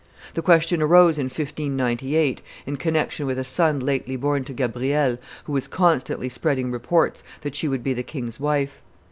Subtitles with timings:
[0.33, 5.19] The question arose in in 1598, in connection with a son lately born to Gabrielle,
[5.43, 8.81] who was constantly spreading reports that she would be the king's wife.